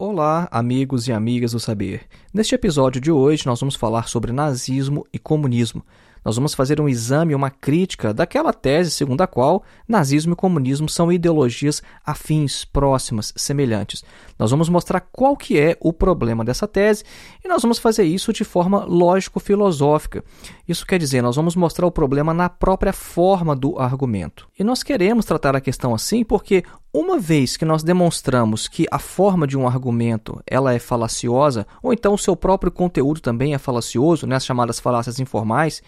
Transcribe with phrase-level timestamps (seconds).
[0.00, 2.02] Olá, amigos e amigas do saber.
[2.32, 5.84] Neste episódio de hoje, nós vamos falar sobre nazismo e comunismo.
[6.24, 10.88] Nós vamos fazer um exame, uma crítica daquela tese segundo a qual nazismo e comunismo
[10.88, 14.04] são ideologias afins, próximas, semelhantes.
[14.38, 17.02] Nós vamos mostrar qual que é o problema dessa tese
[17.44, 20.22] e nós vamos fazer isso de forma lógico-filosófica.
[20.68, 24.48] Isso quer dizer, nós vamos mostrar o problema na própria forma do argumento.
[24.56, 26.62] E nós queremos tratar a questão assim porque
[26.92, 31.92] uma vez que nós demonstramos que a forma de um argumento ela é falaciosa, ou
[31.92, 35.82] então o seu próprio conteúdo também é falacioso, né, as chamadas falácias informais,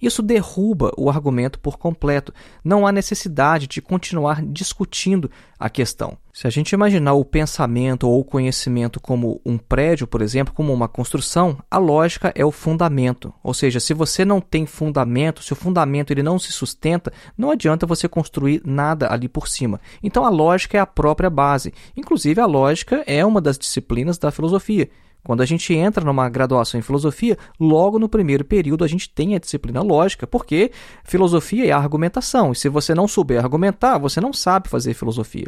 [0.00, 2.32] isso derruba o argumento por completo.
[2.62, 5.30] Não há necessidade de continuar discutindo
[5.64, 6.18] a questão.
[6.30, 10.70] Se a gente imaginar o pensamento ou o conhecimento como um prédio, por exemplo, como
[10.74, 13.32] uma construção, a lógica é o fundamento.
[13.42, 17.50] Ou seja, se você não tem fundamento, se o fundamento ele não se sustenta, não
[17.50, 19.80] adianta você construir nada ali por cima.
[20.02, 21.72] Então a lógica é a própria base.
[21.96, 24.90] Inclusive a lógica é uma das disciplinas da filosofia.
[25.24, 29.34] Quando a gente entra numa graduação em filosofia, logo no primeiro período a gente tem
[29.34, 30.70] a disciplina lógica, porque
[31.02, 35.46] filosofia é argumentação, e se você não souber argumentar, você não sabe fazer filosofia.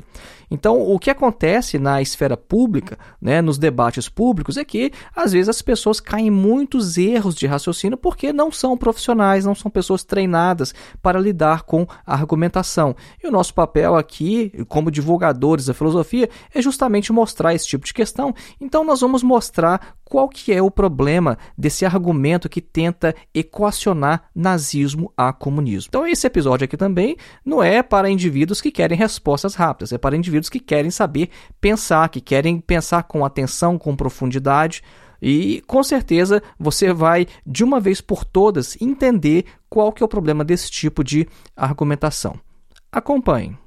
[0.50, 5.50] Então, o que acontece na esfera pública, né, nos debates públicos, é que às vezes
[5.50, 10.02] as pessoas caem em muitos erros de raciocínio porque não são profissionais, não são pessoas
[10.04, 12.96] treinadas para lidar com a argumentação.
[13.22, 17.92] E o nosso papel aqui, como divulgadores da filosofia, é justamente mostrar esse tipo de
[17.92, 18.34] questão.
[18.58, 24.28] Então, nós vamos mostrar mostrar qual que é o problema desse argumento que tenta equacionar
[24.34, 25.88] nazismo a comunismo.
[25.88, 30.16] Então esse episódio aqui também não é para indivíduos que querem respostas rápidas, é para
[30.16, 31.30] indivíduos que querem saber
[31.60, 34.82] pensar, que querem pensar com atenção, com profundidade.
[35.20, 40.08] E com certeza você vai de uma vez por todas entender qual que é o
[40.08, 41.26] problema desse tipo de
[41.56, 42.38] argumentação.
[42.92, 43.65] Acompanhe.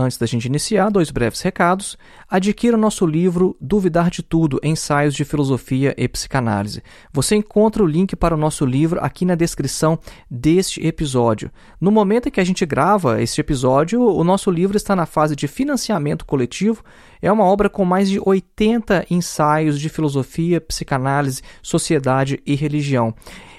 [0.00, 1.98] Antes da gente iniciar, dois breves recados.
[2.26, 6.82] Adquira o nosso livro Duvidar de Tudo: Ensaios de Filosofia e Psicanálise.
[7.12, 9.98] Você encontra o link para o nosso livro aqui na descrição
[10.30, 11.50] deste episódio.
[11.78, 15.36] No momento em que a gente grava este episódio, o nosso livro está na fase
[15.36, 16.82] de financiamento coletivo.
[17.20, 23.14] É uma obra com mais de 80 ensaios de filosofia, psicanálise, sociedade e religião.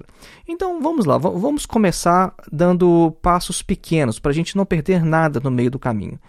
[0.48, 5.52] Então vamos lá, vamos começar dando passos pequenos para a gente não perder nada no
[5.52, 6.20] meio do caminho.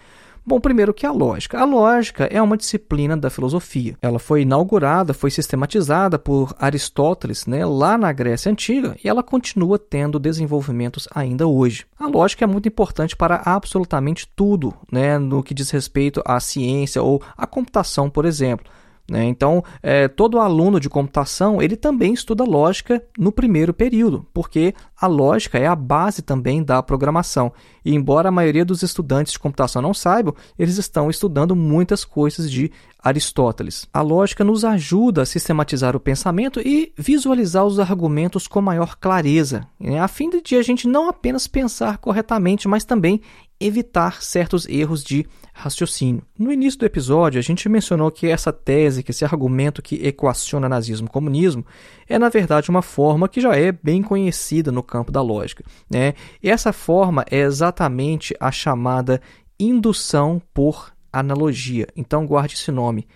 [0.48, 1.58] Bom, primeiro que a lógica.
[1.58, 3.98] A lógica é uma disciplina da filosofia.
[4.00, 9.76] Ela foi inaugurada, foi sistematizada por Aristóteles, né, lá na Grécia antiga, e ela continua
[9.76, 11.84] tendo desenvolvimentos ainda hoje.
[11.98, 17.02] A lógica é muito importante para absolutamente tudo, né, no que diz respeito à ciência
[17.02, 18.70] ou à computação, por exemplo.
[19.08, 19.24] Né?
[19.24, 25.06] Então, é, todo aluno de computação ele também estuda lógica no primeiro período, porque a
[25.06, 27.52] lógica é a base também da programação.
[27.84, 32.50] E embora a maioria dos estudantes de computação não saibam, eles estão estudando muitas coisas
[32.50, 33.86] de Aristóteles.
[33.94, 39.64] A lógica nos ajuda a sistematizar o pensamento e visualizar os argumentos com maior clareza,
[39.78, 40.00] né?
[40.00, 43.20] a fim de a gente não apenas pensar corretamente, mas também
[43.60, 45.24] evitar certos erros de
[45.56, 46.22] raciocínio.
[46.38, 50.68] No início do episódio, a gente mencionou que essa tese, que esse argumento que equaciona
[50.68, 51.64] nazismo e comunismo,
[52.06, 55.64] é na verdade uma forma que já é bem conhecida no campo da lógica.
[55.90, 56.12] Né?
[56.42, 59.20] E essa forma é exatamente a chamada
[59.58, 61.86] indução por analogia.
[61.96, 63.08] Então guarde esse nome.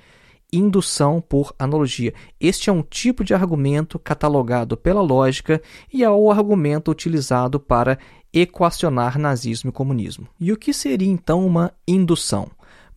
[0.51, 2.15] Indução por analogia.
[2.41, 5.61] Este é um tipo de argumento catalogado pela lógica
[5.93, 7.99] e é o argumento utilizado para
[8.33, 10.27] equacionar nazismo e comunismo.
[10.39, 12.49] E o que seria então uma indução?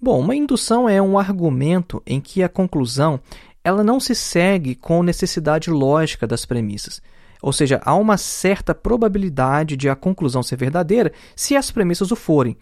[0.01, 3.19] Bom, uma indução é um argumento em que a conclusão
[3.63, 7.01] ela não se segue com necessidade lógica das premissas.
[7.41, 12.15] Ou seja, há uma certa probabilidade de a conclusão ser verdadeira se as premissas o
[12.15, 12.57] forem,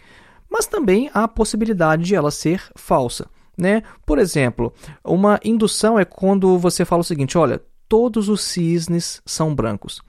[0.50, 3.28] mas também há a possibilidade de ela ser falsa.
[3.58, 3.84] Né?
[4.06, 4.74] Por exemplo,
[5.04, 10.02] uma indução é quando você fala o seguinte: olha, todos os cisnes são brancos.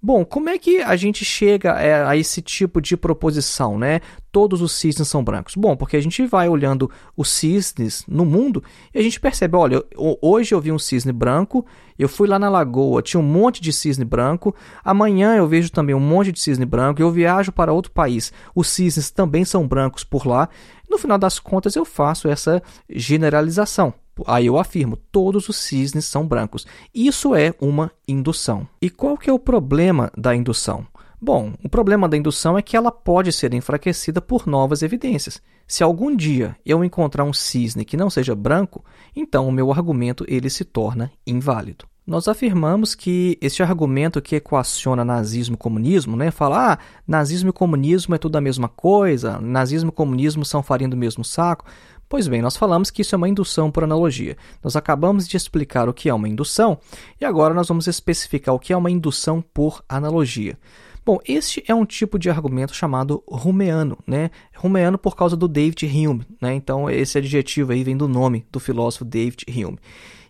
[0.00, 4.00] Bom, como é que a gente chega é, a esse tipo de proposição, né?
[4.30, 5.56] Todos os cisnes são brancos.
[5.56, 8.62] Bom, porque a gente vai olhando os cisnes no mundo
[8.94, 9.82] e a gente percebe, olha,
[10.22, 11.66] hoje eu vi um cisne branco,
[11.98, 14.54] eu fui lá na lagoa, tinha um monte de cisne branco,
[14.84, 18.68] amanhã eu vejo também um monte de cisne branco, eu viajo para outro país, os
[18.68, 20.48] cisnes também são brancos por lá.
[20.88, 23.92] No final das contas, eu faço essa generalização.
[24.26, 26.66] Aí eu afirmo, todos os cisnes são brancos.
[26.94, 28.66] Isso é uma indução.
[28.80, 30.86] E qual que é o problema da indução?
[31.20, 35.42] Bom, o problema da indução é que ela pode ser enfraquecida por novas evidências.
[35.66, 38.84] Se algum dia eu encontrar um cisne que não seja branco,
[39.14, 41.86] então o meu argumento ele se torna inválido.
[42.08, 47.52] Nós afirmamos que este argumento que equaciona nazismo e comunismo, né, fala, ah, nazismo e
[47.52, 51.66] comunismo é tudo a mesma coisa, nazismo e comunismo são farinha do mesmo saco,
[52.08, 54.36] Pois bem, nós falamos que isso é uma indução por analogia.
[54.64, 56.78] Nós acabamos de explicar o que é uma indução
[57.20, 60.58] e agora nós vamos especificar o que é uma indução por analogia.
[61.04, 64.30] Bom, este é um tipo de argumento chamado Rumeano, né?
[64.56, 66.54] Rumeano por causa do David Hume, né?
[66.54, 69.78] Então esse adjetivo aí vem do nome do filósofo David Hume.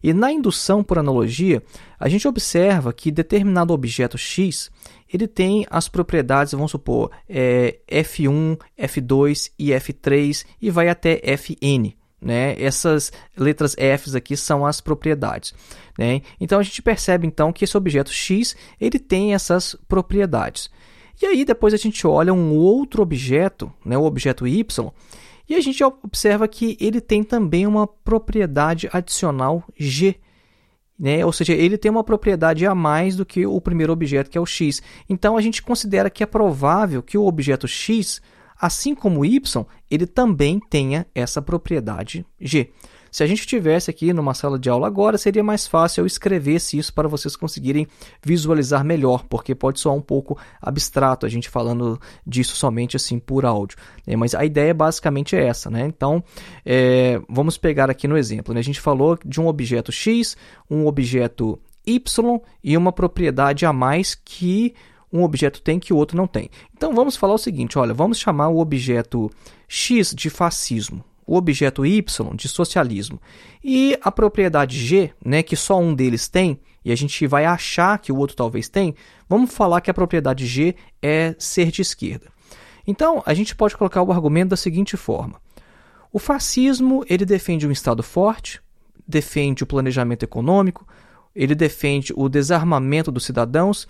[0.03, 1.63] E na indução por analogia,
[1.99, 4.71] a gente observa que determinado objeto X
[5.13, 11.97] ele tem as propriedades, vamos supor, é, F1, F2 e F3 e vai até Fn.
[12.21, 12.61] Né?
[12.61, 15.55] Essas letras Fs aqui são as propriedades.
[15.99, 16.23] Né?
[16.41, 20.71] Então a gente percebe então que esse objeto X ele tem essas propriedades.
[21.21, 24.93] E aí depois a gente olha um outro objeto, né, o objeto Y,
[25.49, 30.17] e a gente observa que ele tem também uma propriedade adicional G.
[30.99, 31.25] Né?
[31.25, 34.41] Ou seja, ele tem uma propriedade a mais do que o primeiro objeto, que é
[34.41, 34.83] o x.
[35.09, 38.21] Então a gente considera que é provável que o objeto x,
[38.61, 42.71] assim como o y, ele também tenha essa propriedade g.
[43.11, 46.79] Se a gente tivesse aqui numa sala de aula agora, seria mais fácil eu escrevesse
[46.79, 47.87] isso para vocês conseguirem
[48.23, 53.45] visualizar melhor, porque pode soar um pouco abstrato a gente falando disso somente assim por
[53.45, 53.79] áudio.
[54.07, 54.17] Né?
[54.17, 55.71] Mas a ideia basicamente é essa.
[55.71, 55.87] Né?
[55.87, 56.23] Então,
[56.65, 58.53] é, vamos pegar aqui no exemplo.
[58.53, 58.61] Né?
[58.61, 60.37] A gente falou de um objeto X,
[60.71, 64.75] um objeto Y e uma propriedade a mais que
[65.11, 66.51] um objeto tem que o outro não tem.
[66.77, 69.31] Então vamos falar o seguinte, olha, vamos chamar o objeto
[69.67, 72.03] X de fascismo o objeto y
[72.35, 73.21] de socialismo.
[73.63, 77.99] E a propriedade g, né, que só um deles tem, e a gente vai achar
[77.99, 78.95] que o outro talvez tem,
[79.29, 82.33] vamos falar que a propriedade g é ser de esquerda.
[82.87, 85.39] Então, a gente pode colocar o argumento da seguinte forma:
[86.11, 88.63] o fascismo ele defende um Estado forte,
[89.07, 90.89] defende o planejamento econômico,
[91.37, 93.87] ele defende o desarmamento dos cidadãos,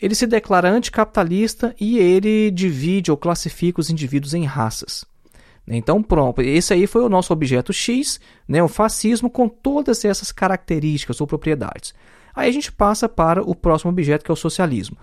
[0.00, 5.04] ele se declara anticapitalista e ele divide ou classifica os indivíduos em raças.
[5.66, 10.32] Então, pronto, esse aí foi o nosso objeto X, né, o fascismo, com todas essas
[10.32, 11.94] características ou propriedades.
[12.34, 14.96] Aí a gente passa para o próximo objeto, que é o socialismo.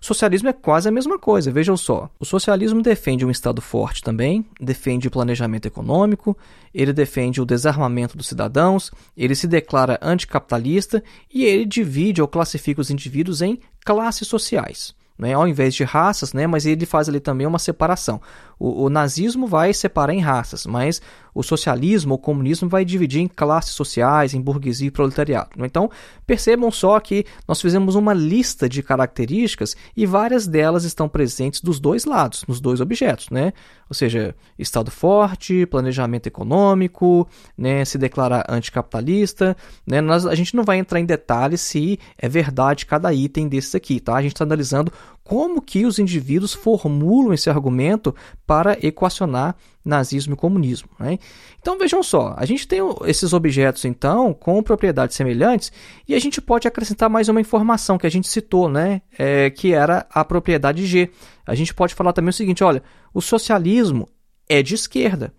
[0.00, 2.08] O socialismo é quase a mesma coisa, vejam só.
[2.20, 6.36] O socialismo defende um Estado forte também, defende o planejamento econômico,
[6.72, 12.80] ele defende o desarmamento dos cidadãos, ele se declara anticapitalista e ele divide ou classifica
[12.80, 17.18] os indivíduos em classes sociais né, ao invés de raças, né, mas ele faz ali
[17.18, 18.20] também uma separação.
[18.58, 21.02] O, o, nazismo vai separar em raças, mas
[21.34, 25.50] o socialismo ou comunismo vai dividir em classes sociais, em burguesia e proletariado.
[25.58, 25.90] Então,
[26.26, 31.80] percebam só que nós fizemos uma lista de características e várias delas estão presentes dos
[31.80, 33.52] dois lados, nos dois objetos, né?
[33.88, 39.56] Ou seja, Estado forte, planejamento econômico, né, se declarar anticapitalista.
[39.86, 40.00] Né?
[40.00, 44.00] Nós, a gente não vai entrar em detalhes se é verdade cada item desses aqui,
[44.00, 44.14] tá?
[44.14, 44.92] A gente está analisando
[45.28, 48.16] como que os indivíduos formulam esse argumento
[48.46, 49.54] para equacionar
[49.84, 50.88] nazismo e comunismo.
[50.98, 51.18] Né?
[51.60, 55.70] Então vejam só, a gente tem esses objetos então com propriedades semelhantes
[56.08, 59.02] e a gente pode acrescentar mais uma informação que a gente citou, né?
[59.18, 61.10] É, que era a propriedade G.
[61.46, 62.82] A gente pode falar também o seguinte: olha,
[63.12, 64.08] o socialismo
[64.48, 65.34] é de esquerda.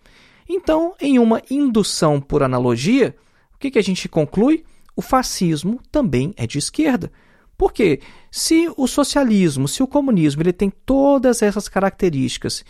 [0.48, 3.16] Então, em uma indução por analogia,
[3.56, 4.64] o que, que a gente conclui?
[4.96, 7.12] O fascismo também é de esquerda.
[7.60, 8.00] Porque
[8.32, 12.64] se o socialismo, se o comunismo, ele tem todas essas características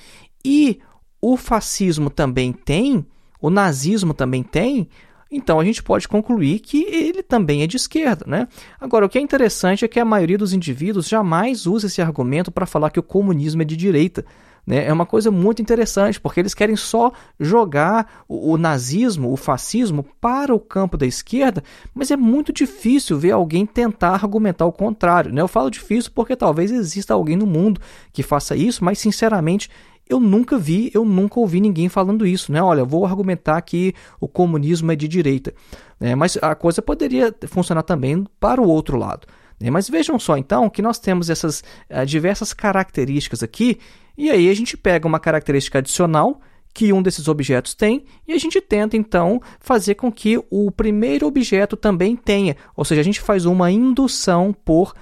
[0.44, 0.80] e
[1.22, 3.06] o fascismo também tem,
[3.40, 4.90] o nazismo também tem,
[5.32, 8.48] então a gente pode concluir que ele também é de esquerda, né?
[8.82, 12.52] Agora, o que é interessante é que a maioria dos indivíduos jamais usa esse argumento
[12.52, 14.26] para falar que o comunismo é de direita.
[14.70, 14.86] Né?
[14.86, 20.06] É uma coisa muito interessante, porque eles querem só jogar o, o, nazismo, o fascismo,
[20.22, 25.34] para o campo da esquerda, mas é muito difícil ver alguém tentar argumentar o contrário.
[25.34, 25.42] Né?
[25.42, 27.82] Eu falo difícil porque talvez exista alguém no mundo
[28.14, 29.72] que faça isso, mas sinceramente
[30.08, 32.62] eu nunca vi, eu nunca ouvi ninguém falando isso, né?
[32.62, 35.52] Olha, vou argumentar que o comunismo é de direita.
[36.00, 36.14] Né?
[36.14, 39.28] Mas a coisa poderia funcionar também para o outro lado.
[39.60, 39.70] Né?
[39.70, 43.80] Mas vejam só então que nós temos essas uh, diversas características aqui
[44.20, 46.42] e aí a gente pega uma característica adicional
[46.74, 51.26] que um desses objetos tem e a gente tenta então fazer com que o primeiro
[51.26, 54.94] objeto também tenha, ou seja, a gente faz uma indução por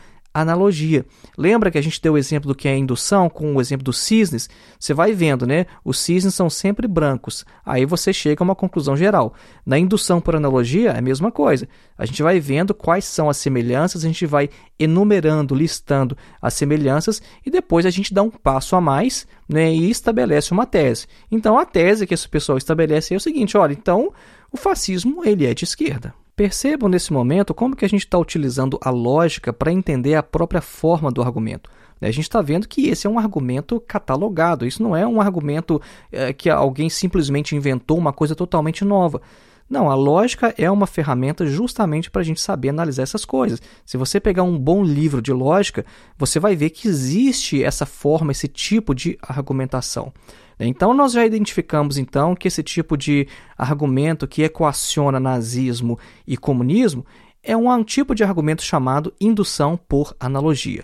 [0.41, 1.05] analogia.
[1.37, 3.97] Lembra que a gente deu o exemplo do que é indução com o exemplo dos
[3.97, 4.49] cisnes?
[4.79, 5.65] Você vai vendo, né?
[5.83, 7.45] Os cisnes são sempre brancos.
[7.65, 9.33] Aí você chega a uma conclusão geral.
[9.65, 11.67] Na indução por analogia é a mesma coisa.
[11.97, 17.21] A gente vai vendo quais são as semelhanças, a gente vai enumerando, listando as semelhanças
[17.45, 21.07] e depois a gente dá um passo a mais né, e estabelece uma tese.
[21.31, 24.13] Então a tese que esse pessoal estabelece é o seguinte: olha, então
[24.51, 26.13] o fascismo ele é de esquerda.
[26.37, 30.61] Percebam nesse momento como que a gente está utilizando a lógica para entender a própria
[30.61, 31.67] forma do argumento.
[31.99, 35.81] A gente está vendo que esse é um argumento catalogado, isso não é um argumento
[36.11, 39.19] é, que alguém simplesmente inventou uma coisa totalmente nova.
[39.67, 43.59] Não, a lógica é uma ferramenta justamente para a gente saber analisar essas coisas.
[43.83, 45.83] Se você pegar um bom livro de lógica,
[46.19, 50.13] você vai ver que existe essa forma, esse tipo de argumentação.
[50.59, 57.05] Então nós já identificamos então que esse tipo de argumento que equaciona nazismo e comunismo
[57.43, 60.83] é um tipo de argumento chamado indução por analogia.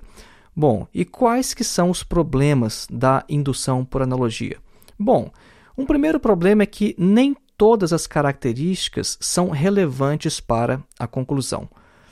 [0.56, 4.58] Bom, e quais que são os problemas da indução por analogia?
[4.98, 5.32] Bom,
[5.76, 11.68] um primeiro problema é que nem todas as características são relevantes para a conclusão.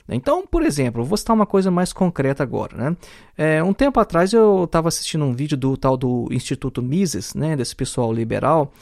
[0.08, 2.76] Então, por exemplo, vou citar uma coisa mais concreta agora.
[2.76, 2.96] Né?
[3.36, 7.56] É, um tempo atrás eu estava assistindo um vídeo do tal do Instituto Mises, né,
[7.56, 8.72] desse pessoal liberal,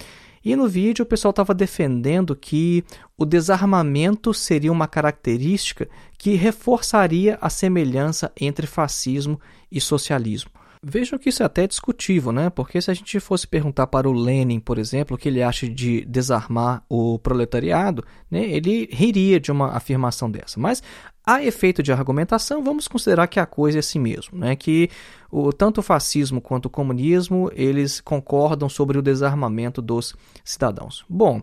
[0.45, 2.83] e no vídeo o pessoal estava defendendo que
[3.17, 9.39] o desarmamento seria uma característica que reforçaria a semelhança entre fascismo
[9.71, 10.50] e socialismo.
[10.82, 12.49] Vejam que isso é até discutível, né?
[12.49, 15.68] Porque se a gente fosse perguntar para o Lenin, por exemplo, o que ele acha
[15.68, 20.58] de desarmar o proletariado, né, ele riria de uma afirmação dessa.
[20.58, 20.82] Mas
[21.22, 24.56] a efeito de argumentação, vamos considerar que a coisa é assim mesmo, né?
[24.56, 24.88] Que
[25.30, 31.04] o, tanto o fascismo quanto o comunismo, eles concordam sobre o desarmamento dos cidadãos.
[31.06, 31.42] Bom,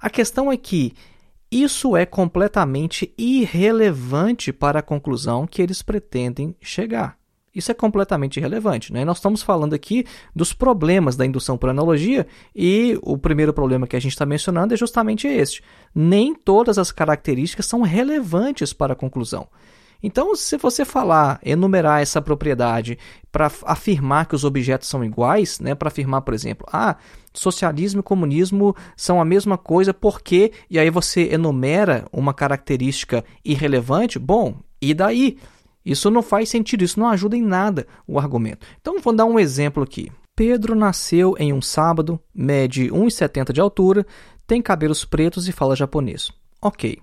[0.00, 0.94] a questão é que
[1.48, 7.16] isso é completamente irrelevante para a conclusão que eles pretendem chegar.
[7.54, 8.92] Isso é completamente irrelevante.
[8.92, 9.04] Né?
[9.04, 13.94] Nós estamos falando aqui dos problemas da indução por analogia e o primeiro problema que
[13.94, 15.62] a gente está mencionando é justamente este.
[15.94, 19.46] Nem todas as características são relevantes para a conclusão.
[20.02, 22.98] Então, se você falar, enumerar essa propriedade
[23.32, 26.96] para afirmar que os objetos são iguais, né, para afirmar, por exemplo, ah,
[27.32, 34.18] socialismo e comunismo são a mesma coisa porque, e aí você enumera uma característica irrelevante,
[34.18, 35.38] bom, e daí?
[35.84, 38.66] Isso não faz sentido, isso não ajuda em nada o argumento.
[38.80, 40.10] Então vou dar um exemplo aqui.
[40.34, 44.06] Pedro nasceu em um sábado, mede 1,70 de altura,
[44.46, 46.30] tem cabelos pretos e fala japonês.
[46.60, 46.98] Ok.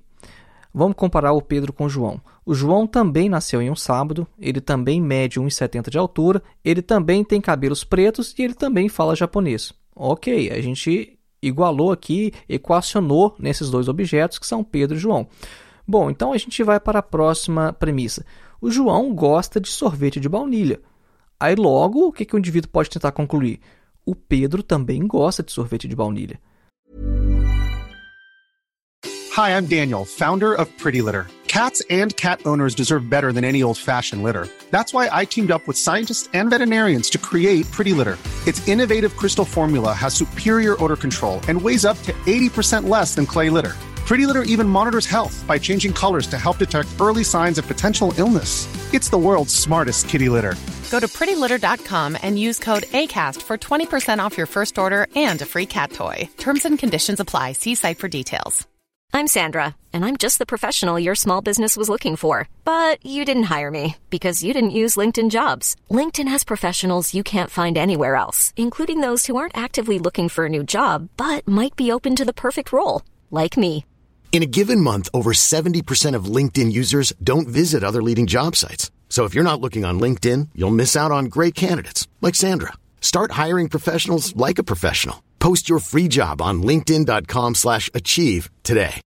[0.74, 2.22] Vamos comparar o Pedro com o João.
[2.46, 7.24] O João também nasceu em um sábado, ele também mede 1,70 de altura, ele também
[7.24, 9.74] tem cabelos pretos e ele também fala japonês.
[9.96, 15.28] Ok, a gente igualou aqui, equacionou nesses dois objetos que são Pedro e João.
[15.88, 18.26] Bom, então a gente vai para a próxima premissa.
[18.64, 20.80] O João gosta de sorvete de baunilha.
[21.40, 23.60] Aí logo, o que, que o indivíduo pode tentar concluir?
[24.06, 26.40] O Pedro também gosta de sorvete de baunilha.
[29.36, 31.26] Hi, I'm Daniel, founder of Pretty Litter.
[31.48, 34.48] Cats and cat owners deserve better than any old-fashioned litter.
[34.70, 38.18] That's why I teamed up with scientists and veterinarians to create Pretty Litter.
[38.46, 43.26] Its innovative crystal formula has superior odor control and weighs up to 80% less than
[43.26, 43.74] clay litter.
[44.12, 48.14] Pretty Litter even monitors health by changing colors to help detect early signs of potential
[48.18, 48.68] illness.
[48.94, 50.56] It's the world's smartest kitty litter.
[50.92, 55.46] Go to prettylitter.com and use code ACAST for 20% off your first order and a
[55.46, 56.28] free cat toy.
[56.38, 57.54] Terms and conditions apply.
[57.54, 58.68] See site for details.
[59.14, 62.50] I'm Sandra, and I'm just the professional your small business was looking for.
[62.66, 65.78] But you didn't hire me because you didn't use LinkedIn jobs.
[65.90, 70.48] LinkedIn has professionals you can't find anywhere else, including those who aren't actively looking for
[70.48, 73.86] a new job but might be open to the perfect role, like me.
[74.32, 78.90] In a given month, over 70% of LinkedIn users don't visit other leading job sites.
[79.10, 82.72] So if you're not looking on LinkedIn, you'll miss out on great candidates like Sandra.
[83.02, 85.22] Start hiring professionals like a professional.
[85.40, 89.02] Post your free job on linkedin.com/achieve today.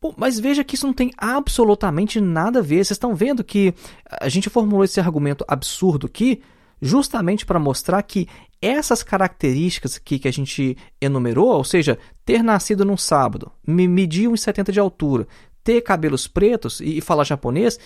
[0.00, 2.84] Bom, mas veja que isso não tem absolutamente nada a ver.
[2.84, 3.74] Vocês estão vendo que
[4.20, 6.42] a gente formulou esse argumento absurdo aqui
[6.80, 8.28] justamente para mostrar que
[8.60, 14.72] essas características aqui que a gente enumerou, ou seja, ter nascido num sábado, medir 1,70
[14.72, 15.26] de altura,
[15.62, 17.78] ter cabelos pretos e falar japonês,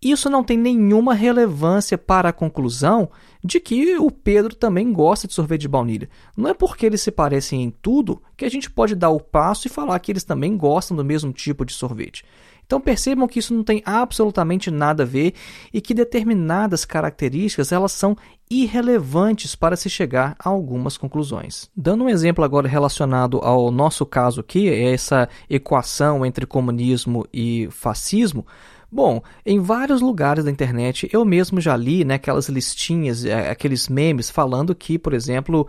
[0.00, 3.10] isso não tem nenhuma relevância para a conclusão
[3.42, 6.08] de que o Pedro também gosta de sorvete de baunilha.
[6.36, 9.66] Não é porque eles se parecem em tudo que a gente pode dar o passo
[9.66, 12.24] e falar que eles também gostam do mesmo tipo de sorvete.
[12.68, 15.32] Então percebam que isso não tem absolutamente nada a ver
[15.72, 18.14] e que determinadas características elas são
[18.50, 21.70] irrelevantes para se chegar a algumas conclusões.
[21.74, 27.68] Dando um exemplo agora relacionado ao nosso caso aqui, é essa equação entre comunismo e
[27.70, 28.46] fascismo.
[28.92, 33.88] Bom, em vários lugares da internet eu mesmo já li né, aquelas listinhas, é, aqueles
[33.88, 35.66] memes falando que, por exemplo,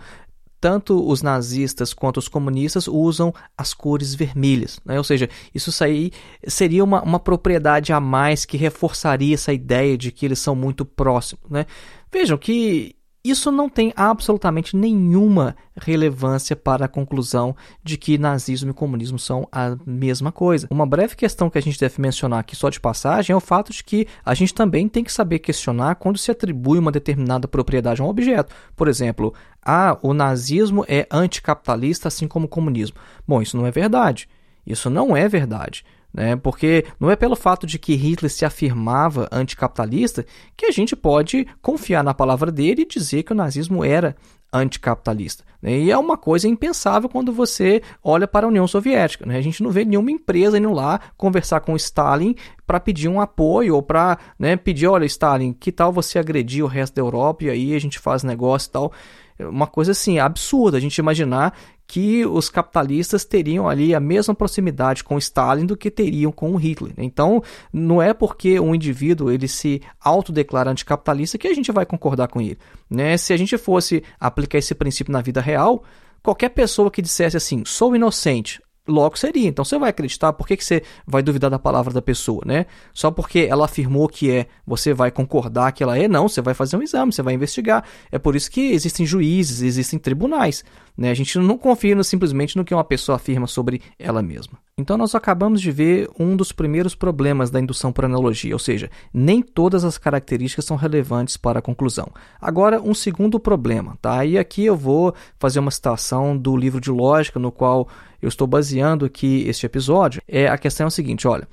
[0.60, 4.80] tanto os nazistas quanto os comunistas usam as cores vermelhas.
[4.86, 4.98] Né?
[4.98, 6.12] Ou seja, isso aí
[6.48, 10.86] seria uma, uma propriedade a mais que reforçaria essa ideia de que eles são muito
[10.86, 11.50] próximos.
[11.50, 11.66] Né?
[12.12, 18.74] Vejam que isso não tem absolutamente nenhuma relevância para a conclusão de que nazismo e
[18.74, 20.68] comunismo são a mesma coisa.
[20.72, 23.74] Uma breve questão que a gente deve mencionar aqui só de passagem é o fato
[23.74, 28.02] de que a gente também tem que saber questionar quando se atribui uma determinada propriedade
[28.02, 28.56] a um objeto.
[28.76, 32.98] Por exemplo, ah, o nazismo é anticapitalista assim como o comunismo.
[33.28, 34.30] Bom, isso não é verdade.
[34.66, 35.84] Isso não é verdade.
[36.14, 36.36] Né?
[36.36, 40.26] Porque não é pelo fato de que Hitler se afirmava anticapitalista
[40.58, 44.16] que a gente pode confiar na palavra dele e dizer que o nazismo era
[44.52, 45.44] anticapitalista.
[45.62, 45.78] Né?
[45.78, 49.26] E é uma coisa impensável quando você olha para a União Soviética.
[49.26, 49.38] Né?
[49.38, 53.76] A gente não vê nenhuma empresa indo lá conversar com Stalin para pedir um apoio
[53.76, 57.50] ou para né, pedir, olha, Stalin, que tal você agredir o resto da Europa e
[57.50, 58.92] aí a gente faz negócio e tal
[59.40, 61.58] uma coisa assim absurda a gente imaginar
[61.90, 66.94] que os capitalistas teriam ali a mesma proximidade com Stalin do que teriam com Hitler.
[67.00, 67.42] Então,
[67.74, 72.40] não é porque um indivíduo ele se autodeclara anticapitalista que a gente vai concordar com
[72.40, 72.60] ele.
[72.88, 73.18] Né?
[73.18, 75.84] Se a gente fosse aplicar esse princípio na vida real,
[76.22, 79.48] qualquer pessoa que dissesse assim, sou inocente, logo seria.
[79.48, 82.66] Então você vai acreditar, por que, que você vai duvidar da palavra da pessoa, né?
[82.94, 86.08] Só porque ela afirmou que é, você vai concordar que ela é?
[86.08, 87.84] Não, você vai fazer um exame, você vai investigar.
[88.12, 90.64] É por isso que existem juízes, existem tribunais.
[90.98, 91.12] Né?
[91.12, 94.58] A gente não confia no, simplesmente no que uma pessoa afirma sobre ela mesma.
[94.80, 98.90] Então nós acabamos de ver um dos primeiros problemas da indução por analogia, ou seja,
[99.14, 102.08] nem todas as características são relevantes para a conclusão.
[102.40, 104.24] Agora, um segundo problema, tá?
[104.24, 107.90] E aqui eu vou fazer uma citação do livro de lógica no qual
[108.22, 110.22] eu estou baseando aqui este episódio.
[110.26, 111.46] É a questão é a seguinte, olha,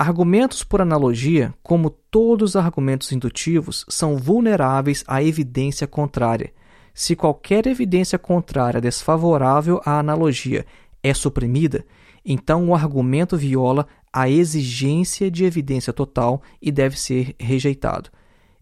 [0.00, 6.52] Argumentos por analogia, como todos os argumentos indutivos, são vulneráveis à evidência contrária.
[6.94, 10.64] Se qualquer evidência contrária desfavorável à analogia
[11.02, 11.84] é suprimida,
[12.24, 18.10] então o argumento viola a exigência de evidência total e deve ser rejeitado.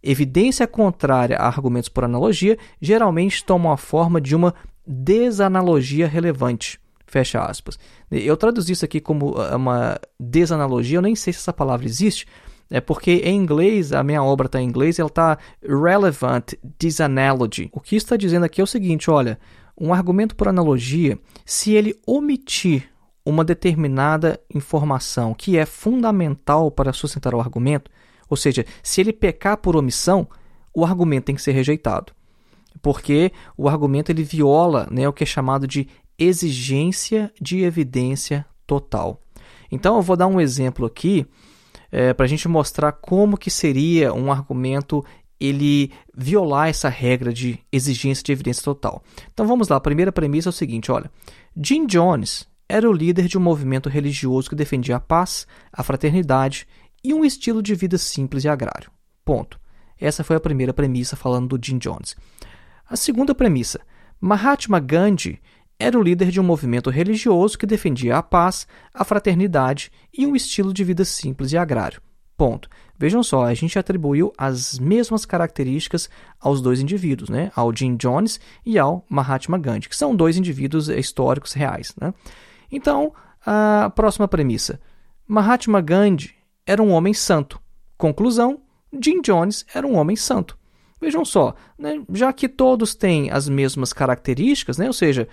[0.03, 4.55] Evidência contrária a argumentos por analogia geralmente toma a forma de uma
[4.87, 6.81] desanalogia relevante.
[7.07, 7.79] Fecha aspas.
[8.11, 12.27] Eu traduzi isso aqui como ah, uma desanalogia, eu nem sei se essa palavra existe,
[12.71, 17.71] é porque em inglês, a minha obra está em inglês, ela está relevant disanalogy.
[17.73, 19.38] O que está dizendo aqui é o seguinte, olha,
[19.79, 22.88] um argumento por analogia, se ele omitir
[23.27, 27.91] uma determinada informação que é fundamental para sustentar o argumento,
[28.31, 30.29] ou seja, se ele pecar por omissão,
[30.73, 32.12] o argumento tem que ser rejeitado.
[32.81, 39.21] Porque o argumento ele viola né, o que é chamado de exigência de evidência total.
[39.73, 41.27] Então eu vou dar um exemplo aqui
[41.91, 45.05] é, para a gente mostrar como que seria um argumento
[45.41, 49.03] ele violar essa regra de exigência de evidência total.
[49.33, 51.11] Então vamos lá, a primeira premissa é o seguinte, olha,
[51.57, 56.67] Jim Jones era o líder de um movimento religioso que defendia a paz, a fraternidade
[57.03, 58.91] e um estilo de vida simples e agrário.
[59.25, 59.59] Ponto.
[59.99, 62.17] Essa foi a primeira premissa falando do Jim Jones.
[62.89, 63.81] A segunda premissa:
[64.21, 65.41] Mahatma Gandhi
[65.79, 70.35] era o líder de um movimento religioso que defendia a paz, a fraternidade e um
[70.35, 72.01] estilo de vida simples e agrário.
[72.37, 72.69] Ponto.
[72.99, 76.09] Vejam só, a gente atribuiu as mesmas características
[76.41, 77.51] aos dois indivíduos, né?
[77.55, 81.95] ao Jim Jones e ao Mahatma Gandhi, que são dois indivíduos históricos reais.
[82.01, 82.13] Né?
[82.71, 83.13] Então,
[83.45, 84.81] a próxima premissa:
[85.27, 86.35] Mahatma Gandhi
[86.67, 87.61] era um homem santo.
[87.97, 88.61] Conclusão:
[89.01, 90.59] Jim Jones era um homem santo.
[91.01, 92.03] Vejam só, né?
[92.13, 94.87] já que todos têm as mesmas características, né?
[94.87, 95.29] ou seja,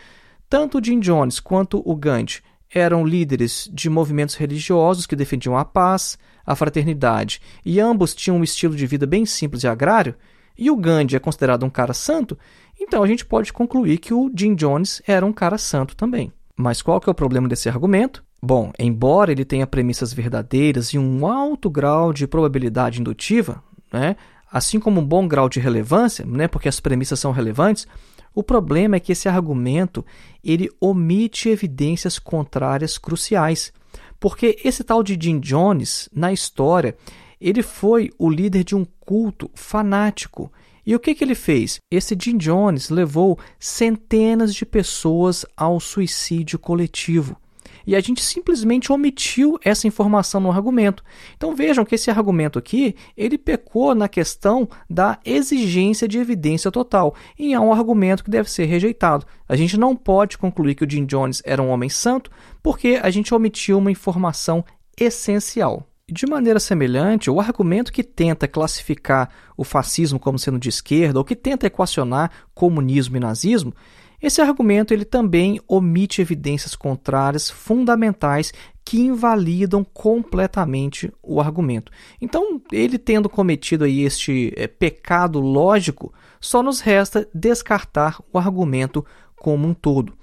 [0.49, 2.41] tanto Jim Jones quanto o Gandhi
[2.73, 8.43] eram líderes de movimentos religiosos que defendiam a paz, a fraternidade, e ambos tinham um
[8.43, 10.15] estilo de vida bem simples e agrário,
[10.57, 12.37] e o Gandhi é considerado um cara santo,
[12.79, 16.31] então a gente pode concluir que o Jim Jones era um cara santo também.
[16.55, 18.23] Mas qual que é o problema desse argumento?
[18.41, 24.15] Bom, embora ele tenha premissas verdadeiras e um alto grau de probabilidade indutiva, né,
[24.51, 27.87] assim como um bom grau de relevância, né, porque as premissas são relevantes,
[28.35, 30.05] o problema é que esse argumento
[30.43, 33.71] ele omite evidências contrárias cruciais.
[34.19, 36.95] Porque esse tal de Jim Jones, na história,
[37.39, 40.51] ele foi o líder de um culto fanático
[40.85, 41.79] e o que, que ele fez?
[41.89, 47.37] Esse Jim Jones levou centenas de pessoas ao suicídio coletivo.
[47.85, 51.03] E a gente simplesmente omitiu essa informação no argumento.
[51.35, 57.13] Então vejam que esse argumento aqui, ele pecou na questão da exigência de evidência total,
[57.37, 59.25] e é um argumento que deve ser rejeitado.
[59.47, 63.09] A gente não pode concluir que o Jim Jones era um homem santo, porque a
[63.09, 64.63] gente omitiu uma informação
[64.97, 65.85] essencial.
[66.15, 71.25] De maneira semelhante, o argumento que tenta classificar o fascismo como sendo de esquerda ou
[71.25, 73.73] que tenta equacionar comunismo e nazismo,
[74.21, 78.53] esse argumento ele também omite evidências contrárias fundamentais
[78.85, 81.91] que invalidam completamente o argumento.
[82.21, 89.03] Então, ele tendo cometido aí este é, pecado lógico, só nos resta descartar o argumento
[89.35, 90.13] como um todo.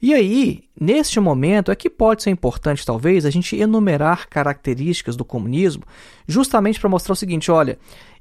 [0.00, 5.24] E aí, neste momento, é que pode ser importante, talvez, a gente enumerar características do
[5.24, 5.82] comunismo,
[6.26, 7.78] justamente para mostrar o seguinte: olha,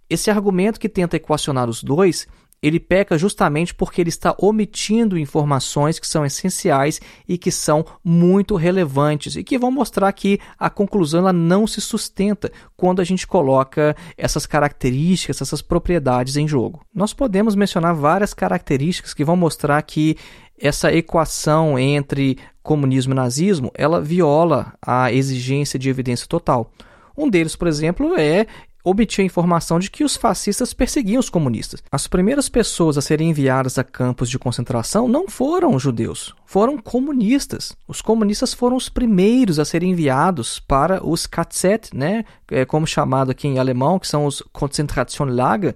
[0.10, 2.28] esse argumento que tenta equacionar os dois,
[2.62, 8.56] ele peca justamente porque ele está omitindo informações que são essenciais e que são muito
[8.56, 13.28] relevantes e que vão mostrar que a conclusão ela não se sustenta quando a gente
[13.28, 16.84] coloca essas características, essas propriedades em jogo.
[16.94, 20.18] Nós podemos mencionar várias características que vão mostrar que
[20.60, 26.72] essa equação entre comunismo e nazismo, ela viola a exigência de evidência total.
[27.18, 28.48] Um deles, por exemplo, é
[28.86, 31.82] obter a informação de que os fascistas perseguiam os comunistas.
[31.92, 37.76] As primeiras pessoas a serem enviadas a campos de concentração não foram judeus, foram comunistas.
[37.88, 43.32] Os comunistas foram os primeiros a serem enviados para os KZ, né, é como chamado
[43.32, 45.76] aqui em alemão, que são os Konzentrationslager,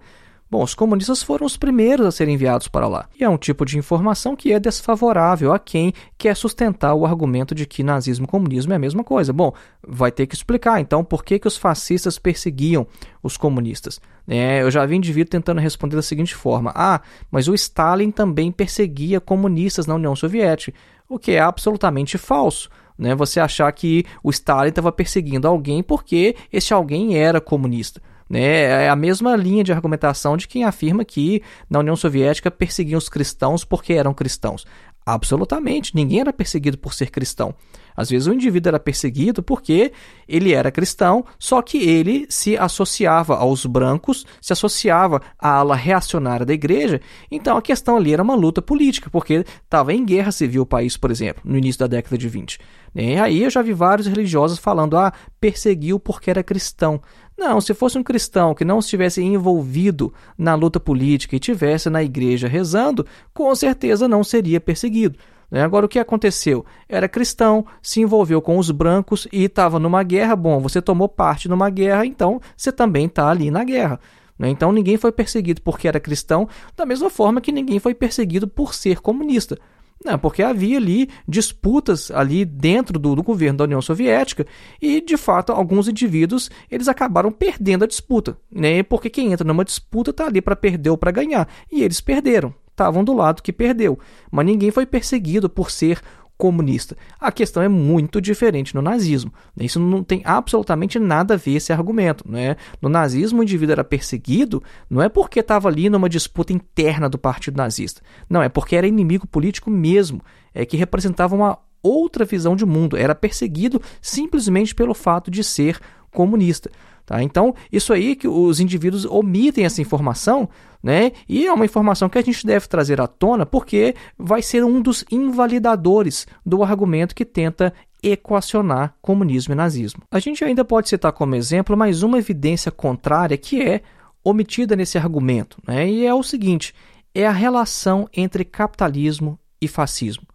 [0.51, 3.07] Bom, os comunistas foram os primeiros a serem enviados para lá.
[3.19, 7.53] E é um tipo de informação que é desfavorável a quem quer sustentar o argumento
[7.53, 9.31] de que nazismo e comunismo é a mesma coisa.
[9.31, 9.53] Bom,
[9.87, 12.87] vai ter que explicar então por que, que os fascistas perseguiam
[13.21, 14.01] os comunistas.
[14.27, 18.51] É, eu já vi indivíduo tentando responder da seguinte forma: Ah, mas o Stalin também
[18.51, 20.75] perseguia comunistas na União Soviética,
[21.07, 22.69] o que é absolutamente falso.
[22.97, 23.13] Né?
[23.13, 28.01] Você achar que o Stalin estava perseguindo alguém porque esse alguém era comunista.
[28.29, 28.85] Né?
[28.85, 33.09] É a mesma linha de argumentação de quem afirma que na União Soviética perseguiam os
[33.09, 34.65] cristãos porque eram cristãos.
[35.05, 37.55] Absolutamente, ninguém era perseguido por ser cristão.
[37.97, 39.91] Às vezes o indivíduo era perseguido porque
[40.27, 46.45] ele era cristão, só que ele se associava aos brancos, se associava à ala reacionária
[46.45, 47.01] da igreja.
[47.31, 50.95] Então a questão ali era uma luta política, porque estava em guerra civil o país,
[50.95, 52.59] por exemplo, no início da década de 20.
[52.95, 57.01] E aí eu já vi vários religiosos falando: ah, perseguiu porque era cristão.
[57.39, 62.03] Não, se fosse um cristão que não estivesse envolvido na luta política e tivesse na
[62.03, 65.17] igreja rezando, com certeza não seria perseguido.
[65.49, 65.63] Né?
[65.63, 66.65] Agora, o que aconteceu?
[66.89, 70.35] Era cristão, se envolveu com os brancos e estava numa guerra.
[70.35, 74.01] Bom, você tomou parte numa guerra, então você também está ali na guerra.
[74.37, 74.49] Né?
[74.49, 78.73] Então, ninguém foi perseguido porque era cristão, da mesma forma que ninguém foi perseguido por
[78.73, 79.57] ser comunista.
[80.03, 84.47] Não, porque havia ali disputas ali dentro do, do, governo da União Soviética
[84.81, 88.81] e, de fato, alguns indivíduos eles acabaram perdendo a disputa, né?
[88.81, 91.49] Porque quem entra numa disputa está ali para perder ou para ganhar.
[91.69, 93.99] E eles perderam, estavam do lado que perdeu,
[94.31, 95.99] mas ninguém foi perseguido por ser
[96.39, 96.95] comunista.
[97.19, 99.31] A questão é muito diferente no nazismo.
[99.59, 102.23] Isso não tem absolutamente nada a ver esse argumento.
[102.25, 102.55] Né?
[102.81, 107.17] No nazismo, o indivíduo era perseguido não é porque estava ali numa disputa interna do
[107.17, 108.01] partido nazista.
[108.29, 110.21] Não, é porque era inimigo político mesmo,
[110.53, 112.95] é que representava uma outra visão de mundo.
[112.95, 115.77] Era perseguido simplesmente pelo fato de ser
[116.09, 116.71] comunista.
[117.09, 117.23] Tá?
[117.23, 120.47] Então, isso aí que os indivíduos omitem essa informação,
[120.81, 121.11] né?
[121.27, 124.79] E é uma informação que a gente deve trazer à tona porque vai ser um
[124.79, 130.03] dos invalidadores do argumento que tenta equacionar comunismo e nazismo.
[130.11, 133.81] A gente ainda pode citar como exemplo mais uma evidência contrária que é
[134.23, 135.89] omitida nesse argumento, né?
[135.89, 136.75] E é o seguinte:
[137.11, 140.27] é a relação entre capitalismo e fascismo.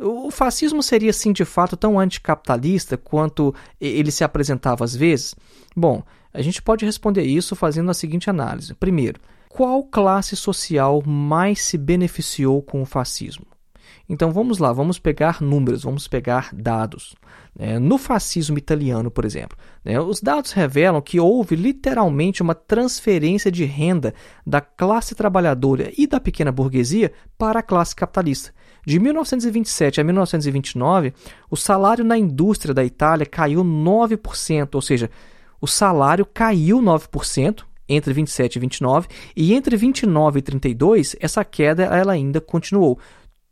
[0.00, 5.34] O fascismo seria, sim, de fato, tão anticapitalista quanto ele se apresentava às vezes?
[5.76, 8.74] Bom, a gente pode responder isso fazendo a seguinte análise.
[8.74, 13.46] Primeiro, qual classe social mais se beneficiou com o fascismo?
[14.08, 17.14] Então vamos lá, vamos pegar números, vamos pegar dados.
[17.58, 23.50] É, no fascismo italiano, por exemplo, né, os dados revelam que houve literalmente uma transferência
[23.50, 24.14] de renda
[24.46, 28.52] da classe trabalhadora e da pequena burguesia para a classe capitalista.
[28.86, 31.12] De 1927 a 1929,
[31.50, 35.10] o salário na indústria da Itália caiu 9%, ou seja,
[35.60, 41.84] o salário caiu 9% entre 27 e 29, e entre 29 e 32, essa queda
[41.84, 42.98] ela ainda continuou.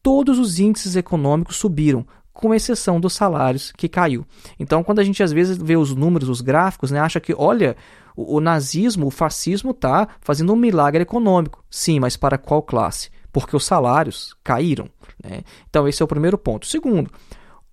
[0.02, 4.26] Todos os índices econômicos subiram, com exceção dos salários que caiu.
[4.60, 7.76] Então, quando a gente às vezes vê os números, os gráficos, né, acha que, olha,
[8.14, 11.64] o, o nazismo, o fascismo está fazendo um milagre econômico.
[11.70, 13.10] Sim, mas para qual classe?
[13.32, 14.88] Porque os salários caíram.
[15.22, 15.42] Né?
[15.68, 16.66] Então, esse é o primeiro ponto.
[16.66, 17.10] Segundo,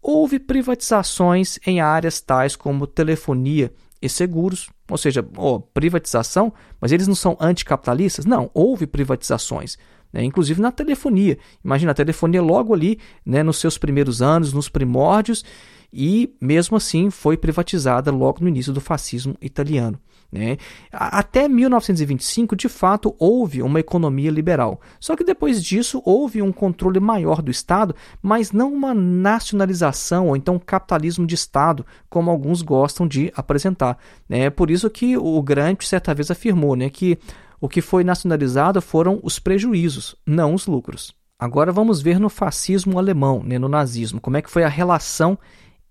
[0.02, 7.08] houve privatizações em áreas tais como telefonia e seguros, ou seja, oh, privatização, mas eles
[7.08, 8.26] não são anticapitalistas?
[8.26, 9.78] Não, houve privatizações.
[10.12, 10.24] Né?
[10.24, 11.38] Inclusive na telefonia.
[11.64, 15.44] Imagina a telefonia logo ali, né, nos seus primeiros anos, nos primórdios,
[15.92, 20.00] e mesmo assim foi privatizada logo no início do fascismo italiano.
[20.34, 20.58] Né?
[20.92, 24.82] Até 1925, de fato, houve uma economia liberal.
[25.00, 30.36] Só que depois disso houve um controle maior do Estado, mas não uma nacionalização ou
[30.36, 33.96] então capitalismo de Estado, como alguns gostam de apresentar.
[34.28, 37.20] É por isso que o Grant certa vez afirmou né, que
[37.62, 41.14] o que foi nacionalizado foram os prejuízos, não os lucros.
[41.38, 45.38] Agora vamos ver no fascismo alemão, né, no nazismo, como é que foi a relação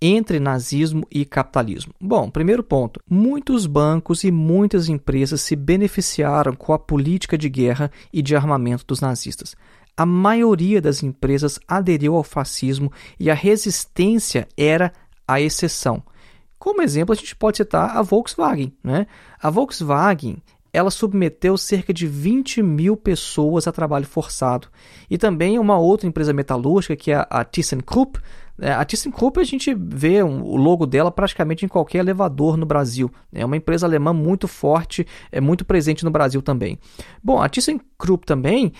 [0.05, 1.95] entre nazismo e capitalismo?
[2.01, 7.91] Bom, primeiro ponto: muitos bancos e muitas empresas se beneficiaram com a política de guerra
[8.13, 9.55] e de armamento dos nazistas.
[9.97, 14.93] A maioria das empresas aderiu ao fascismo e a resistência era
[15.29, 16.03] a exceção.
[16.59, 18.73] Como exemplo, a gente pode citar a Volkswagen.
[18.83, 19.07] Né?
[19.41, 24.69] A Volkswagen ela submeteu cerca de 20 mil pessoas a trabalho forçado.
[25.11, 28.19] E também uma outra empresa metalúrgica, que é a ThyssenKrupp,
[28.71, 33.11] a ThyssenKrupp a gente vê um, o logo dela praticamente em qualquer elevador no Brasil.
[33.33, 36.79] É uma empresa alemã muito forte, é muito presente no Brasil também.
[37.23, 38.73] Bom, a ThyssenKrupp também,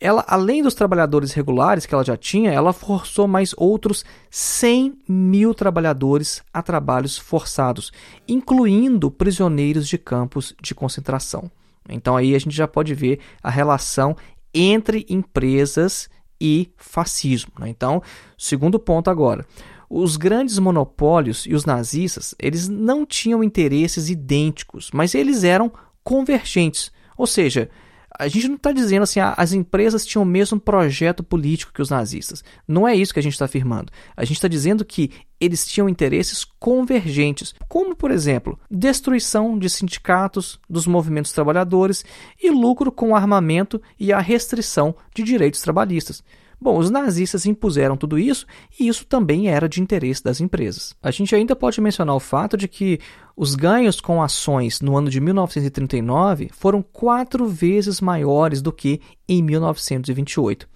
[0.00, 5.54] ela além dos trabalhadores regulares que ela já tinha, ela forçou mais outros 100 mil
[5.54, 7.92] trabalhadores a trabalhos forçados,
[8.26, 11.50] incluindo prisioneiros de campos de concentração.
[11.88, 14.16] Então aí a gente já pode ver a relação
[14.52, 16.08] entre empresas
[16.40, 17.52] e fascismo.
[17.58, 17.68] Né?
[17.68, 18.02] Então,
[18.36, 19.44] segundo ponto agora.
[19.90, 25.72] Os grandes monopólios e os nazistas, eles não tinham interesses idênticos, mas eles eram
[26.04, 26.92] convergentes.
[27.16, 27.70] Ou seja,
[28.16, 31.82] a gente não está dizendo assim, ah, as empresas tinham o mesmo projeto político que
[31.82, 32.42] os nazistas.
[32.66, 33.92] Não é isso que a gente está afirmando.
[34.16, 40.58] A gente está dizendo que eles tinham interesses convergentes, como, por exemplo, destruição de sindicatos,
[40.68, 42.04] dos movimentos trabalhadores
[42.42, 46.22] e lucro com armamento e a restrição de direitos trabalhistas.
[46.60, 48.44] Bom, os nazistas impuseram tudo isso
[48.78, 50.94] e isso também era de interesse das empresas.
[51.00, 52.98] A gente ainda pode mencionar o fato de que
[53.36, 59.40] os ganhos com ações no ano de 1939 foram quatro vezes maiores do que em
[59.42, 60.68] 1928.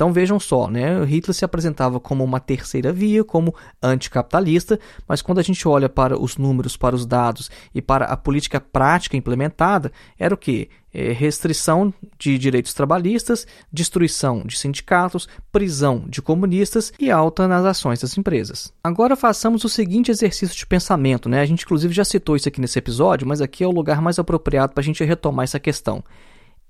[0.00, 1.04] Então vejam só, né?
[1.04, 6.18] Hitler se apresentava como uma terceira via, como anticapitalista, mas quando a gente olha para
[6.18, 10.70] os números, para os dados e para a política prática implementada, era o que?
[10.92, 18.00] É, restrição de direitos trabalhistas, destruição de sindicatos, prisão de comunistas e alta nas ações
[18.00, 18.72] das empresas.
[18.82, 21.42] Agora façamos o seguinte exercício de pensamento, né?
[21.42, 24.18] A gente inclusive já citou isso aqui nesse episódio, mas aqui é o lugar mais
[24.18, 26.02] apropriado para a gente retomar essa questão.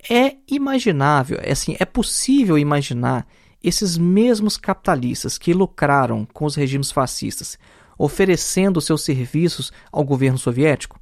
[0.09, 3.27] É imaginável, é assim, é possível imaginar
[3.63, 7.59] esses mesmos capitalistas que lucraram com os regimes fascistas,
[7.99, 11.00] oferecendo seus serviços ao governo soviético?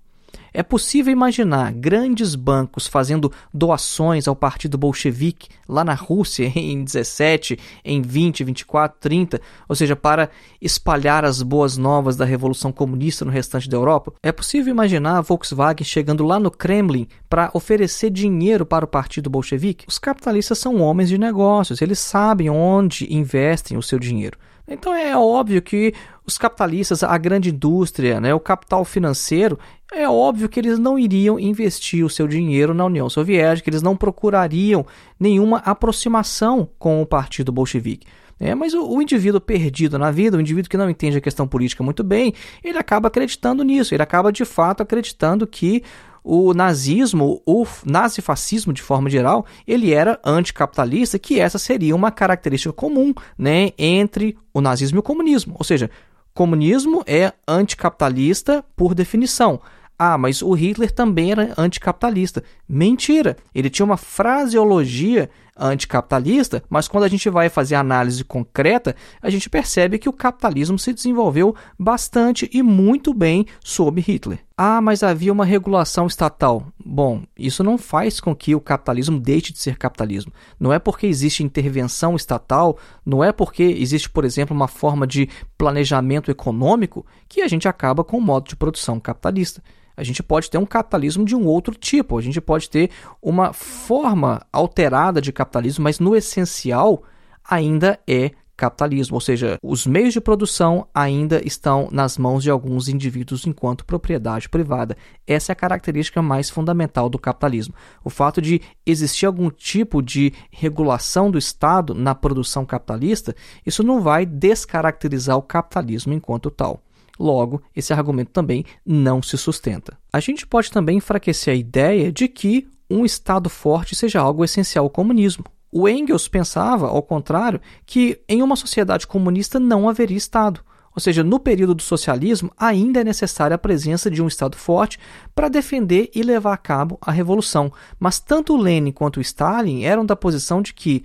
[0.53, 7.59] É possível imaginar grandes bancos fazendo doações ao Partido Bolchevique lá na Rússia em 17,
[7.85, 10.31] em 20, 24, 30, ou seja, para
[10.61, 14.13] espalhar as boas novas da Revolução Comunista no restante da Europa?
[14.23, 19.31] É possível imaginar a Volkswagen chegando lá no Kremlin para oferecer dinheiro para o Partido
[19.31, 19.87] Bolchevique?
[19.89, 24.39] Os capitalistas são homens de negócios, eles sabem onde investem o seu dinheiro.
[24.69, 25.95] Então é óbvio que
[26.27, 29.59] os capitalistas, a grande indústria, né, o capital financeiro,
[29.93, 33.97] é óbvio que eles não iriam investir o seu dinheiro na União Soviética, eles não
[33.97, 34.85] procurariam
[35.19, 38.07] nenhuma aproximação com o Partido Bolchevique.
[38.41, 41.49] É, mas o, o, indivíduo perdido na vida, o indivíduo que não entende a questão
[41.49, 45.83] política muito bem, ele acaba acreditando nisso, ele acaba de fato acreditando que
[46.23, 52.73] o nazismo, o nazifascismo de forma geral, ele era anticapitalista, que essa seria uma característica
[52.73, 55.57] comum né, entre o nazismo e o comunismo.
[55.59, 55.91] Ou seja,
[56.35, 59.61] comunismo é anticapitalista por definição.
[59.99, 62.45] Ah, mas o Hitler também era anticapitalista.
[62.69, 63.37] Mentira!
[63.53, 69.51] Ele tinha uma fraseologia anticapitalista, mas quando a gente vai fazer análise concreta, a gente
[69.51, 74.39] percebe que o capitalismo se desenvolveu bastante e muito bem sob Hitler.
[74.57, 76.67] Ah, mas havia uma regulação estatal.
[76.85, 80.33] Bom, isso não faz com que o capitalismo deixe de ser capitalismo.
[80.59, 85.29] Não é porque existe intervenção estatal, não é porque existe, por exemplo, uma forma de
[85.57, 89.63] planejamento econômico que a gente acaba com o modo de produção capitalista.
[89.99, 92.89] A gente pode ter um capitalismo de um outro tipo, a gente pode ter
[93.21, 97.03] uma forma alterada de capitalismo, mas no essencial
[97.45, 102.89] ainda é capitalismo, ou seja, os meios de produção ainda estão nas mãos de alguns
[102.89, 104.97] indivíduos enquanto propriedade privada.
[105.27, 107.75] Essa é a característica mais fundamental do capitalismo.
[108.05, 113.35] O fato de existir algum tipo de regulação do Estado na produção capitalista,
[113.65, 116.83] isso não vai descaracterizar o capitalismo enquanto tal.
[117.19, 119.99] Logo, esse argumento também não se sustenta.
[120.13, 124.85] A gente pode também enfraquecer a ideia de que um Estado forte seja algo essencial
[124.85, 125.45] ao comunismo.
[125.71, 130.61] O Engels pensava, ao contrário, que em uma sociedade comunista não haveria Estado.
[130.95, 134.99] Ou seja, no período do socialismo, ainda é necessária a presença de um Estado forte
[135.35, 137.73] para defender e levar a cabo a revolução.
[138.01, 141.05] Mas tanto Lenin quanto Stalin eram da posição de que,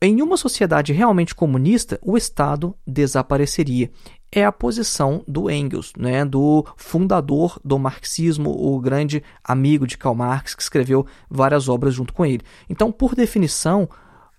[0.00, 3.90] em uma sociedade realmente comunista, o Estado desapareceria
[4.30, 10.14] é a posição do Engels, né, do fundador do marxismo, o grande amigo de Karl
[10.14, 12.42] Marx, que escreveu várias obras junto com ele.
[12.68, 13.88] Então, por definição,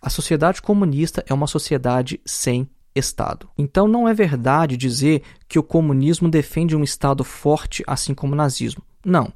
[0.02, 3.48] a sociedade comunista é uma sociedade sem Estado.
[3.58, 8.36] Então, não é verdade dizer que o comunismo defende um Estado forte, assim como o
[8.36, 8.84] nazismo.
[9.06, 9.32] Não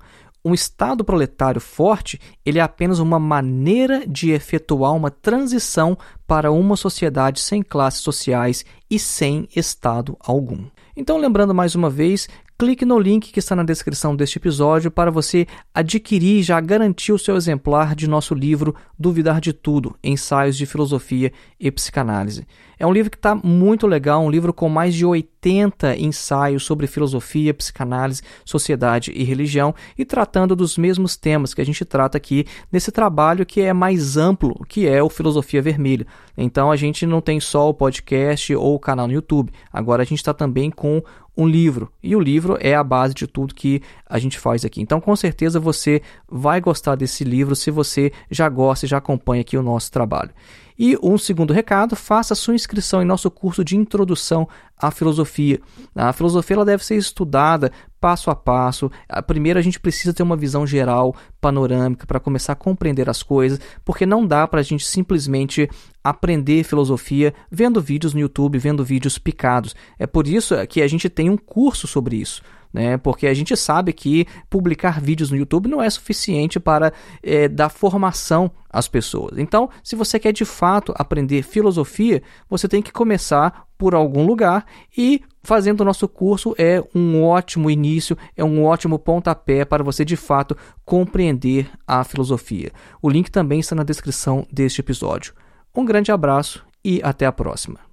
[0.45, 6.75] um Estado proletário forte ele é apenas uma maneira de efetuar uma transição para uma
[6.75, 10.65] sociedade sem classes sociais e sem Estado algum.
[10.95, 15.11] Então, lembrando mais uma vez clique no link que está na descrição deste episódio para
[15.11, 20.57] você adquirir e já garantir o seu exemplar de nosso livro Duvidar de Tudo: Ensaios
[20.57, 22.45] de Filosofia e Psicanálise.
[22.83, 26.85] É um livro que está muito legal, um livro com mais de 80 ensaios sobre
[26.87, 32.45] filosofia, psicanálise, sociedade e religião e tratando dos mesmos temas que a gente trata aqui
[32.71, 36.05] nesse trabalho que é mais amplo, que é o Filosofia Vermelha.
[36.37, 40.05] Então a gente não tem só o podcast ou o canal no YouTube, agora a
[40.05, 41.01] gente está também com
[41.35, 41.91] um livro.
[42.01, 44.81] E o livro é a base de tudo que a gente faz aqui.
[44.81, 49.41] Então, com certeza você vai gostar desse livro se você já gosta e já acompanha
[49.41, 50.31] aqui o nosso trabalho.
[50.77, 55.59] E um segundo recado, faça sua inscrição em nosso curso de introdução à filosofia.
[55.95, 58.91] A filosofia ela deve ser estudada passo a passo.
[59.25, 63.59] Primeiro a gente precisa ter uma visão geral, panorâmica, para começar a compreender as coisas,
[63.85, 65.69] porque não dá para a gente simplesmente
[66.03, 69.75] aprender filosofia vendo vídeos no YouTube, vendo vídeos picados.
[69.97, 72.41] É por isso que a gente tem um curso sobre isso
[72.73, 72.97] né?
[72.97, 77.69] Porque a gente sabe que publicar vídeos no YouTube não é suficiente para é, dar
[77.69, 79.37] formação às pessoas.
[79.37, 84.65] Então, se você quer de fato aprender filosofia, você tem que começar por algum lugar
[84.97, 90.03] e fazendo o nosso curso é um ótimo início, é um ótimo pontapé para você
[90.03, 92.71] de fato compreender a filosofia.
[93.01, 95.33] O link também está na descrição deste episódio.
[95.75, 97.92] Um grande abraço e até a próxima.